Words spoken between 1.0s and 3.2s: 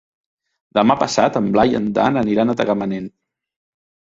passat en Blai i en Dan aniran a Tagamanent.